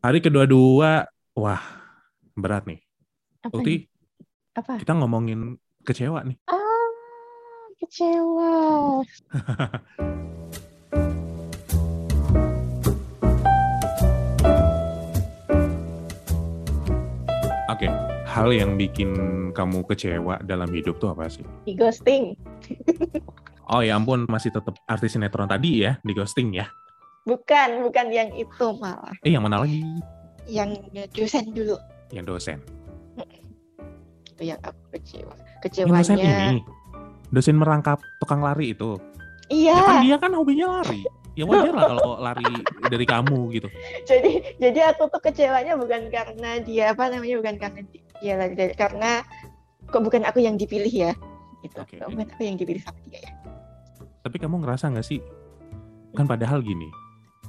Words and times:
Hari 0.00 0.24
kedua-dua, 0.24 1.04
wah 1.36 1.60
berat 2.32 2.64
nih. 2.64 2.80
Apa 3.44 3.52
Ulti, 3.52 3.84
nih? 3.84 3.84
Apa? 4.56 4.80
kita 4.80 4.96
ngomongin 4.96 5.60
kecewa 5.84 6.24
nih. 6.24 6.40
Ah, 6.48 6.88
kecewa. 7.84 9.04
Oke, 17.68 17.92
hal 18.24 18.48
yang 18.56 18.80
bikin 18.80 19.12
kamu 19.52 19.84
kecewa 19.84 20.40
dalam 20.48 20.72
hidup 20.72 20.96
tuh 20.96 21.12
apa 21.12 21.28
sih? 21.28 21.44
Di 21.68 21.76
ghosting. 21.76 22.40
Oh 23.68 23.84
ya 23.84 24.00
ampun, 24.00 24.24
masih 24.32 24.48
tetap 24.48 24.80
artis 24.88 25.12
sinetron 25.12 25.44
tadi 25.44 25.84
ya, 25.84 26.00
di 26.00 26.16
ghosting 26.16 26.56
ya. 26.56 26.72
Bukan, 27.30 27.68
bukan 27.86 28.06
yang 28.10 28.34
itu 28.34 28.66
malah. 28.82 29.14
Eh, 29.22 29.30
yang 29.30 29.46
mana 29.46 29.62
lagi? 29.62 29.86
Yang 30.50 30.82
dosen 31.14 31.54
dulu. 31.54 31.78
Yang 32.10 32.24
dosen. 32.26 32.58
Itu 34.26 34.42
yang 34.42 34.58
aku 34.66 34.98
kecewa. 34.98 35.34
Yang 35.62 35.88
dosen 35.94 36.16
Kecewanya. 36.18 36.46
ini. 36.50 36.60
Dosen 37.30 37.56
merangkap 37.62 38.02
tukang 38.18 38.42
lari 38.42 38.74
itu. 38.74 38.98
Iya. 39.46 39.78
Ya 39.78 39.82
kan 39.86 39.96
dia 40.02 40.16
kan 40.18 40.30
hobinya 40.34 40.82
lari. 40.82 41.06
Ya 41.38 41.46
wajar 41.46 41.70
lah 41.70 41.86
kalau 41.94 42.18
lari 42.18 42.42
dari 42.90 43.06
kamu 43.06 43.54
gitu. 43.54 43.70
jadi 44.02 44.58
jadi 44.58 44.92
aku 44.92 45.08
tuh 45.14 45.22
kecewanya 45.22 45.78
bukan 45.78 46.10
karena 46.10 46.58
dia 46.58 46.90
apa 46.90 47.06
namanya 47.06 47.38
bukan 47.38 47.56
karena 47.56 47.80
dia 48.18 48.34
lari 48.34 48.54
dari 48.58 48.74
karena 48.74 49.22
kok 49.88 50.02
bukan 50.02 50.26
aku 50.26 50.42
yang 50.42 50.58
dipilih 50.58 50.90
ya 50.90 51.14
gitu 51.62 51.80
Oke. 51.80 51.96
Kok 52.02 52.12
bukan 52.12 52.28
aku 52.34 52.42
yang 52.44 52.58
dipilih 52.58 52.82
sama 52.82 52.98
dia 53.08 53.22
ya 53.22 53.32
Tapi 54.26 54.36
kamu 54.36 54.60
ngerasa 54.66 54.90
nggak 54.90 55.06
sih? 55.06 55.22
Kan 56.18 56.26
padahal 56.26 56.60
gini, 56.60 56.90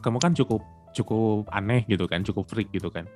kamu 0.02 0.18
kan 0.18 0.34
cukup 0.34 0.62
cukup 0.92 1.48
aneh 1.50 1.86
gitu 1.86 2.04
kan, 2.04 2.22
cukup 2.22 2.46
freak 2.46 2.68
gitu 2.70 2.90
kan. 2.90 3.08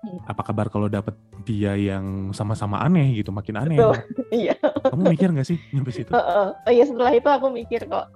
Hmm. 0.00 0.20
Apa 0.28 0.44
kabar 0.44 0.68
kalau 0.68 0.86
dapet 0.86 1.16
dia 1.42 1.72
yang 1.74 2.30
sama-sama 2.30 2.78
aneh 2.78 3.16
gitu, 3.16 3.32
makin 3.32 3.56
aneh. 3.56 3.76
Betul. 3.76 3.96
iya 4.44 4.54
Kamu 4.60 5.08
mikir 5.08 5.32
nggak 5.32 5.44
sih 5.44 5.56
nyampe 5.70 5.90
situ? 5.90 6.12
oh, 6.12 6.20
oh. 6.20 6.48
oh 6.54 6.70
iya 6.70 6.84
setelah 6.84 7.10
itu 7.10 7.24
aku 7.26 7.46
mikir 7.48 7.80
kok 7.84 8.12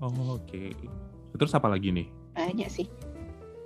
Oh, 0.00 0.08
Oke. 0.32 0.72
Terus 1.34 1.52
apa 1.52 1.66
lagi 1.66 1.90
nih? 1.90 2.06
banyak 2.30 2.70
sih 2.70 2.86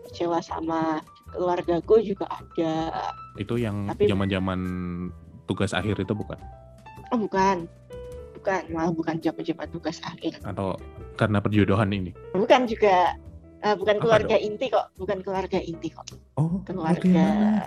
kecewa 0.04 0.40
sama 0.40 0.98
keluargaku 1.30 2.00
juga 2.00 2.26
ada 2.26 3.04
Itu 3.36 3.54
yang 3.54 3.86
Tapi- 3.92 4.08
zaman-zaman 4.08 4.60
tugas 5.44 5.70
akhir 5.70 6.00
itu 6.00 6.10
bukan? 6.10 6.40
oh 7.12 7.18
bukan 7.20 7.68
bukan 8.34 8.62
malah 8.72 8.90
bukan 8.90 9.20
zaman-zaman 9.20 9.68
tugas 9.68 10.00
akhir 10.02 10.40
Atau 10.42 10.80
karena 11.14 11.38
perjodohan 11.38 11.90
ini? 11.94 12.10
bukan 12.34 12.66
juga 12.66 13.14
eh, 13.62 13.76
bukan 13.78 13.96
keluarga 14.02 14.36
inti 14.36 14.68
kok 14.68 14.92
bukan 14.98 15.22
keluarga 15.22 15.58
inti 15.58 15.88
kok 15.90 16.06
Oh, 16.34 16.58
keluarga 16.66 17.24
mana? 17.24 17.62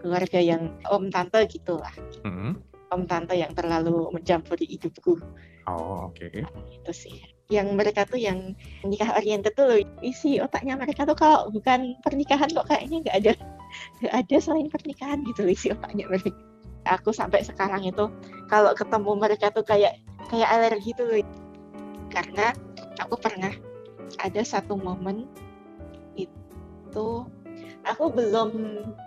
keluarga 0.00 0.38
yang 0.40 0.76
om 0.88 1.08
tante 1.08 1.40
gitu 1.48 1.80
lah 1.80 1.92
Mm-mm. 2.24 2.56
om 2.92 3.02
tante 3.08 3.32
yang 3.36 3.52
terlalu 3.56 4.08
mencampuri 4.12 4.68
hidupku 4.68 5.16
Oh, 5.68 6.10
oke. 6.10 6.26
itu 6.72 6.92
sih 6.92 7.16
yang 7.50 7.74
mereka 7.74 8.06
tuh 8.06 8.18
yang 8.18 8.54
nikah 8.86 9.10
oriented 9.14 9.54
tuh 9.58 9.66
loh 9.66 9.78
isi 10.02 10.38
otaknya 10.38 10.78
mereka 10.78 11.02
tuh 11.02 11.14
kalau 11.18 11.50
bukan 11.50 11.98
pernikahan 12.06 12.46
kok 12.50 12.66
kayaknya 12.70 13.02
nggak 13.06 13.16
ada 13.22 13.32
nggak 14.02 14.14
ada 14.14 14.36
selain 14.38 14.70
pernikahan 14.70 15.18
gitu 15.26 15.46
loh 15.46 15.52
isi 15.52 15.66
otaknya 15.74 16.06
mereka 16.06 16.30
aku 16.86 17.10
sampai 17.10 17.42
sekarang 17.42 17.82
itu 17.84 18.06
kalau 18.46 18.72
ketemu 18.74 19.10
mereka 19.18 19.50
tuh 19.50 19.62
kayak 19.66 19.98
kayak 20.30 20.48
alergi 20.48 20.90
tuh 20.94 21.06
loh 21.10 21.22
karena 22.10 22.50
aku 22.98 23.14
pernah 23.20 23.52
ada 24.18 24.42
satu 24.42 24.74
momen 24.74 25.28
itu 26.18 27.08
aku 27.86 28.04
belum 28.10 28.50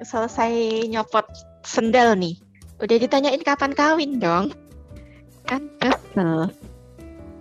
selesai 0.05 0.85
nyopot 0.87 1.25
sendal 1.65 2.15
nih. 2.15 2.39
Udah 2.79 2.97
ditanyain 2.99 3.41
kapan 3.43 3.71
kawin 3.75 4.19
dong. 4.19 4.55
Kan 5.43 5.67
kesel. 5.79 6.51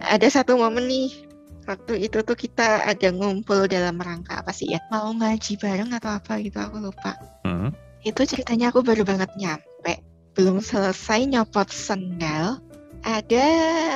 ada 0.02 0.26
satu 0.26 0.58
momen 0.58 0.90
nih 0.90 1.14
waktu 1.62 2.10
itu 2.10 2.26
tuh 2.26 2.34
kita 2.34 2.82
ada 2.82 3.14
ngumpul 3.14 3.70
dalam 3.70 3.94
rangka 4.02 4.42
apa 4.42 4.50
sih 4.50 4.74
ya? 4.74 4.82
Mau 4.90 5.14
ngaji 5.14 5.54
bareng 5.62 5.94
atau 5.94 6.10
apa 6.18 6.42
gitu 6.42 6.58
aku 6.58 6.82
lupa. 6.82 7.14
Hmm. 7.46 7.70
itu 8.02 8.26
ceritanya 8.26 8.74
aku 8.74 8.82
baru 8.82 9.06
banget 9.06 9.30
nyampe. 9.38 10.02
Belum 10.34 10.58
selesai 10.58 11.22
nyopot 11.22 11.70
sendal 11.70 12.58
ada 13.06 13.46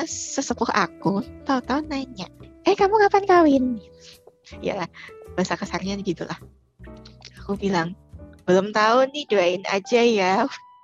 sesepuh 0.07 0.71
aku 0.71 1.23
tahu-tahu 1.43 1.83
nanya 1.91 2.31
eh 2.67 2.75
kamu 2.75 2.95
kapan 3.07 3.23
kawin? 3.23 3.65
Ya 4.59 4.91
bahasa 5.39 5.55
kasarnya 5.55 5.95
gitulah 6.03 6.35
aku 7.47 7.55
bilang 7.55 7.95
belum 8.43 8.75
tahu 8.75 9.07
nih 9.15 9.23
doain 9.31 9.63
aja 9.71 10.03
ya. 10.03 10.35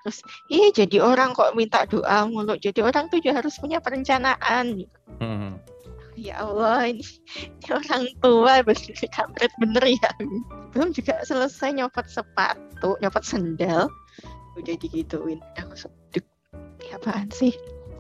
Terus 0.04 0.20
ih 0.48 0.72
jadi 0.72 1.04
orang 1.04 1.36
kok 1.36 1.52
minta 1.60 1.84
doa 1.84 2.24
mulu. 2.24 2.56
Jadi 2.56 2.80
orang 2.80 3.12
tuh 3.12 3.20
juga 3.20 3.44
harus 3.44 3.60
punya 3.60 3.84
perencanaan. 3.84 4.88
Hmm. 5.20 5.60
ya 6.14 6.46
Allah 6.46 6.94
ini, 6.94 7.02
ini 7.42 7.68
orang 7.74 8.06
tua 8.22 8.62
bener 8.64 8.96
kampret 9.12 9.52
bener 9.60 9.84
ya. 9.84 10.12
Belum 10.72 10.96
juga 10.96 11.20
selesai 11.28 11.76
nyopot 11.76 12.08
sepatu 12.08 12.96
nyopot 13.04 13.24
sendal. 13.28 13.92
Udah 14.56 14.76
digituin. 14.80 15.44
Aku 15.60 15.76
sedek 15.76 16.24
"Ini 16.80 16.96
apaan 16.96 17.28
sih? 17.32 17.52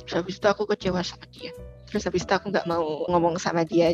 Terus 0.03 0.13
habis 0.23 0.35
itu 0.39 0.47
aku 0.47 0.63
kecewa 0.67 1.03
sama 1.03 1.27
dia 1.35 1.51
terus 1.93 2.09
habis 2.09 2.25
itu 2.25 2.33
aku 2.33 2.49
nggak 2.49 2.65
mau 2.65 3.05
ngomong 3.05 3.37
sama 3.37 3.61
dia 3.61 3.93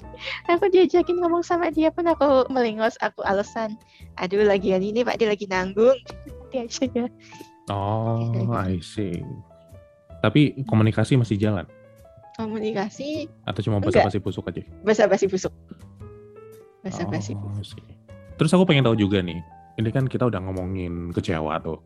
aku 0.52 0.70
diajakin 0.70 1.18
ngomong 1.18 1.42
sama 1.42 1.74
dia 1.74 1.90
pun 1.90 2.06
aku 2.06 2.46
melingos 2.46 2.94
aku 3.02 3.26
alasan 3.26 3.74
aduh 4.22 4.46
lagian 4.46 4.78
ini 4.78 5.02
pak 5.02 5.18
dia 5.18 5.26
lagi 5.26 5.50
nanggung 5.50 5.98
dia 6.54 6.62
aja 6.64 6.86
ya 6.86 7.06
Oh, 7.70 8.50
I 8.50 8.82
see. 8.82 9.22
Tapi 10.26 10.58
komunikasi 10.66 11.14
masih 11.14 11.38
jalan? 11.38 11.70
komunikasi 12.34 13.30
Atau 13.46 13.62
cuma 13.62 13.78
Enggak. 13.78 14.02
basa-basi 14.02 14.18
busuk 14.18 14.48
aja? 14.50 14.62
basa-basi 14.82 15.26
busuk 15.30 15.54
basa-basi 16.80 17.36
Oh, 17.36 17.60
sih. 17.62 17.78
Terus 18.40 18.50
aku 18.56 18.64
pengen 18.64 18.88
tahu 18.88 18.96
juga 18.96 19.20
nih, 19.20 19.38
ini 19.76 19.88
kan 19.92 20.08
kita 20.08 20.26
udah 20.26 20.40
ngomongin 20.40 21.12
kecewa 21.12 21.60
tuh. 21.60 21.78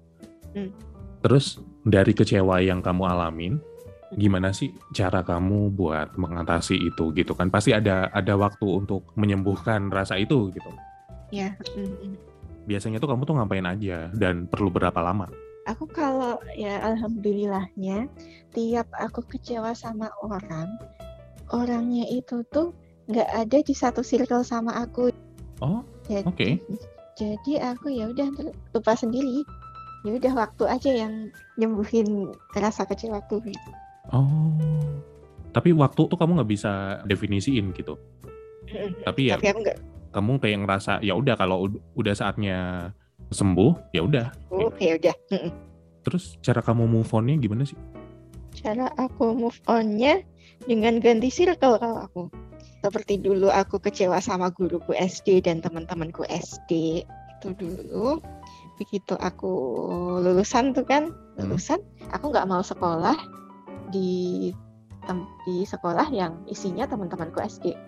Hmm. 0.54 0.70
Terus 1.20 1.58
dari 1.82 2.14
kecewa 2.14 2.62
yang 2.62 2.78
kamu 2.78 3.02
alamin, 3.02 3.58
gimana 4.14 4.54
sih 4.54 4.70
cara 4.94 5.20
kamu 5.22 5.74
buat 5.74 6.14
mengatasi 6.18 6.78
itu 6.78 7.10
gitu 7.14 7.32
kan? 7.34 7.50
Pasti 7.50 7.74
ada 7.74 8.08
ada 8.10 8.34
waktu 8.34 8.64
untuk 8.64 9.04
menyembuhkan 9.18 9.90
rasa 9.90 10.16
itu 10.18 10.50
gitu. 10.54 10.70
ya. 11.30 11.52
Biasanya 12.64 12.96
tuh 12.96 13.10
kamu 13.12 13.22
tuh 13.28 13.34
ngapain 13.36 13.66
aja 13.66 14.08
dan 14.14 14.46
perlu 14.48 14.70
berapa 14.72 14.98
lama? 15.02 15.28
aku 15.64 15.88
kalau 15.88 16.36
ya 16.52 16.76
alhamdulillahnya 16.84 18.04
tiap 18.52 18.84
aku 19.00 19.24
kecewa 19.24 19.72
sama 19.72 20.12
orang 20.20 20.68
orangnya 21.56 22.04
itu 22.12 22.44
tuh 22.52 22.76
nggak 23.08 23.28
ada 23.32 23.58
di 23.64 23.72
satu 23.72 24.04
circle 24.04 24.44
sama 24.44 24.76
aku 24.76 25.08
Oh, 25.64 25.80
oke. 26.12 26.60
jadi 27.16 27.52
aku 27.72 27.88
ya 27.88 28.12
udah 28.12 28.28
lupa 28.76 28.92
sendiri 28.92 29.40
ya 30.04 30.20
udah 30.20 30.32
waktu 30.36 30.64
aja 30.68 30.90
yang 30.92 31.32
nyembuhin 31.56 32.28
rasa 32.52 32.84
kecewaku 32.84 33.40
gitu. 33.48 33.70
Oh. 34.10 34.52
Tapi 35.50 35.70
waktu 35.70 36.00
tuh 36.04 36.18
kamu 36.18 36.42
nggak 36.42 36.50
bisa 36.50 36.72
definisiin 37.04 37.70
gitu. 37.72 37.94
Tapi 39.06 39.30
ya 39.30 39.38
tapi 39.38 39.54
aku 39.54 39.60
kamu 40.10 40.32
kayak 40.38 40.58
ngerasa 40.66 40.92
ya 41.00 41.14
udah 41.14 41.34
kalau 41.34 41.66
ud- 41.66 41.82
udah 41.94 42.14
saatnya 42.14 42.90
sembuh 43.30 43.94
ya 43.94 44.02
udah. 44.02 44.26
oh 44.50 44.70
ya 44.76 44.98
udah. 44.98 45.14
Terus 46.04 46.36
cara 46.40 46.60
kamu 46.60 46.84
move 46.84 47.10
on-nya 47.10 47.38
gimana 47.38 47.64
sih? 47.64 47.78
cara 48.54 48.86
aku 48.94 49.34
move 49.34 49.58
onnya 49.66 50.22
dengan 50.62 51.02
ganti 51.02 51.26
circle 51.26 51.74
kalau 51.74 52.06
aku 52.06 52.20
seperti 52.80 53.18
dulu 53.18 53.50
aku 53.50 53.82
kecewa 53.82 54.22
sama 54.22 54.54
guruku 54.54 54.94
SD 54.94 55.42
dan 55.42 55.58
teman-temanku 55.58 56.22
SD 56.24 57.02
itu 57.02 57.48
dulu 57.58 58.22
begitu 58.78 59.18
aku 59.18 59.50
lulusan 60.22 60.70
tuh 60.70 60.86
kan 60.86 61.10
Hmm. 61.34 61.50
lulusan 61.50 61.82
aku 62.14 62.30
nggak 62.30 62.46
mau 62.46 62.62
sekolah 62.62 63.18
di 63.94 64.50
di 65.46 65.62
sekolah 65.62 66.10
yang 66.10 66.42
isinya 66.50 66.90
teman-temanku 66.90 67.38
SD 67.38 67.78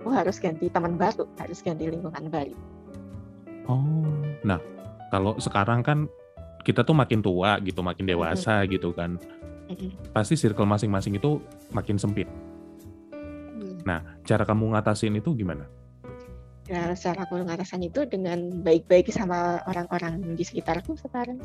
aku 0.00 0.08
harus 0.08 0.40
ganti 0.40 0.72
teman 0.72 0.96
baru 0.96 1.28
harus 1.36 1.60
ganti 1.60 1.84
lingkungan 1.92 2.32
baru 2.32 2.56
Oh, 3.70 4.10
nah 4.42 4.58
kalau 5.14 5.38
sekarang 5.38 5.86
kan 5.86 6.10
kita 6.66 6.82
tuh 6.82 6.94
makin 6.94 7.22
tua 7.22 7.58
gitu, 7.62 7.82
makin 7.82 8.06
dewasa 8.06 8.66
gitu 8.66 8.90
kan. 8.94 9.18
Mm-mm. 9.70 9.94
Pasti 10.10 10.34
circle 10.34 10.66
masing-masing 10.66 11.18
itu 11.18 11.38
makin 11.70 11.98
sempit. 11.98 12.26
Nah, 13.82 14.02
cara 14.22 14.46
kamu 14.46 14.74
ngatasin 14.74 15.18
itu 15.18 15.34
gimana? 15.34 15.66
Nah, 16.70 16.94
cara 16.94 17.26
aku 17.26 17.42
ngatasan 17.42 17.82
itu 17.82 18.06
dengan 18.06 18.62
baik-baik 18.62 19.10
sama 19.10 19.58
orang-orang 19.66 20.22
di 20.38 20.42
sekitarku 20.46 20.94
sekarang. 20.94 21.42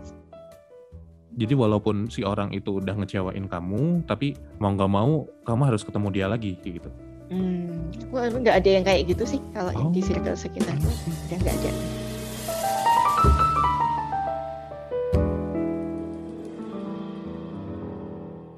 Jadi 1.37 1.53
walaupun 1.53 2.09
si 2.09 2.25
orang 2.25 2.49
itu 2.49 2.81
udah 2.81 2.97
ngecewain 2.97 3.45
kamu, 3.45 4.01
tapi 4.09 4.33
mau 4.57 4.73
nggak 4.73 4.89
mau 4.89 5.29
kamu 5.45 5.61
harus 5.69 5.85
ketemu 5.85 6.07
dia 6.09 6.25
lagi 6.25 6.57
kayak 6.65 6.81
gitu. 6.81 6.89
Hmm, 7.29 7.93
aku 8.09 8.41
nggak 8.41 8.57
ada 8.57 8.69
yang 8.73 8.81
kayak 8.87 9.05
gitu 9.05 9.37
sih 9.37 9.41
kalau 9.53 9.69
Oh. 9.77 9.93
di 9.93 10.01
circle 10.01 10.33
sekitarku 10.33 10.89
udah 11.29 11.37
nggak 11.37 11.55
ada. 11.61 11.71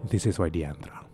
This 0.09 0.25
is 0.25 0.39
why 0.39 0.49
Diantra. 0.49 1.08